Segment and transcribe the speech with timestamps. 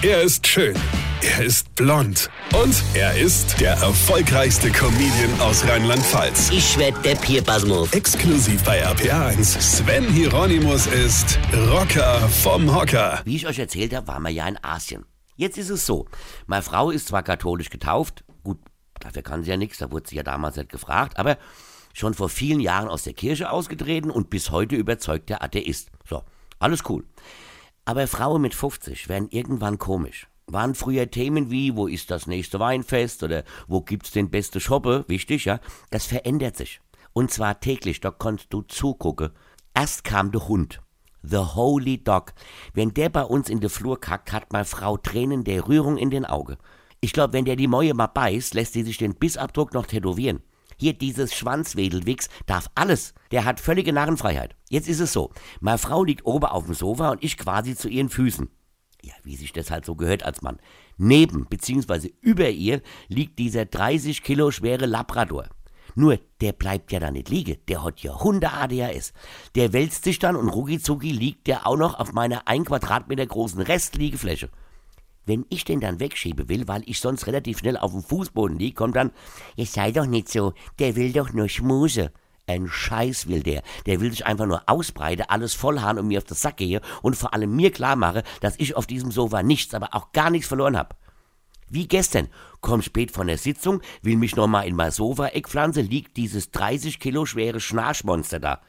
[0.00, 0.76] Er ist schön.
[1.22, 2.30] Er ist blond.
[2.54, 6.50] Und er ist der erfolgreichste Comedian aus Rheinland-Pfalz.
[6.50, 7.92] Ich werd der Pierpasmus.
[7.92, 9.60] Exklusiv bei RPA1.
[9.60, 11.36] Sven Hieronymus ist
[11.72, 13.22] Rocker vom Hocker.
[13.24, 15.04] Wie ich euch erzählt habe, waren wir ja in Asien.
[15.34, 16.06] Jetzt ist es so.
[16.46, 18.22] Meine Frau ist zwar katholisch getauft.
[18.44, 18.60] Gut,
[19.00, 19.78] dafür kann sie ja nichts.
[19.78, 21.18] Da wurde sie ja damals nicht gefragt.
[21.18, 21.38] Aber
[21.92, 25.90] schon vor vielen Jahren aus der Kirche ausgetreten und bis heute überzeugter Atheist.
[26.08, 26.22] So,
[26.60, 27.04] alles cool.
[27.88, 30.26] Aber Frauen mit 50 werden irgendwann komisch.
[30.46, 35.06] Waren früher Themen wie, wo ist das nächste Weinfest oder wo gibt's den beste Shoppe,
[35.08, 35.58] wichtig, ja?
[35.88, 36.82] Das verändert sich.
[37.14, 39.30] Und zwar täglich, da konntest du zugucken.
[39.72, 40.82] Erst kam der Hund.
[41.22, 42.34] The Holy Dog.
[42.74, 46.10] Wenn der bei uns in der Flur kackt, hat meine Frau Tränen der Rührung in
[46.10, 46.58] den Augen.
[47.00, 50.42] Ich glaube, wenn der die Mäue mal beißt, lässt sie sich den Bissabdruck noch tätowieren.
[50.78, 53.12] Hier dieses Schwanzwedelwix darf alles.
[53.32, 54.54] Der hat völlige Narrenfreiheit.
[54.70, 55.32] Jetzt ist es so.
[55.60, 58.48] Meine Frau liegt oben auf dem Sofa und ich quasi zu ihren Füßen.
[59.02, 60.58] Ja, wie sich das halt so gehört als Mann.
[60.96, 62.12] Neben bzw.
[62.20, 65.48] über ihr liegt dieser 30 Kilo schwere Labrador.
[65.94, 67.56] Nur, der bleibt ja da nicht liegen.
[67.66, 69.12] Der hat ja Hunde ADHS.
[69.56, 73.60] Der wälzt sich dann und rucki liegt der auch noch auf meiner ein Quadratmeter großen
[73.60, 74.48] Restliegefläche.
[75.28, 78.74] Wenn ich den dann wegschieben will, weil ich sonst relativ schnell auf dem Fußboden liege,
[78.74, 79.10] kommt dann,
[79.58, 82.12] es sei doch nicht so, der will doch nur Schmuse.
[82.46, 83.62] Ein Scheiß will der.
[83.84, 87.14] Der will sich einfach nur ausbreiten, alles vollhaaren und mir auf den Sack gehe und
[87.14, 90.48] vor allem mir klar mache, dass ich auf diesem Sofa nichts, aber auch gar nichts
[90.48, 90.96] verloren hab.
[91.68, 92.28] Wie gestern,
[92.62, 97.00] komm spät von der Sitzung, will mich nochmal in mein Sofa-Eck pflanze, liegt dieses 30
[97.00, 98.62] Kilo schwere Schnarchmonster da.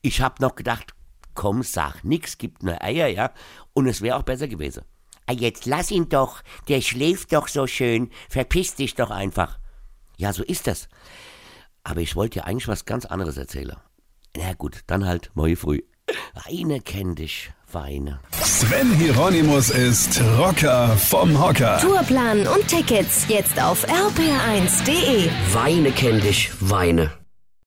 [0.00, 0.94] Ich hab noch gedacht,
[1.34, 3.30] komm, sag nix, gibt nur Eier, ja,
[3.74, 4.84] und es wäre auch besser gewesen.
[5.28, 9.58] Ah, jetzt lass ihn doch, der schläft doch so schön, verpiss dich doch einfach.
[10.16, 10.88] Ja, so ist das.
[11.84, 13.76] Aber ich wollte ja eigentlich was ganz anderes erzählen.
[14.34, 15.80] Na gut, dann halt morgen früh.
[16.46, 18.20] Weine kenn dich, Weine.
[18.42, 21.78] Sven Hieronymus ist Rocker vom Hocker.
[21.78, 25.28] Tourplan und Tickets jetzt auf rpr1.de.
[25.52, 27.17] Weine kenn dich, Weine.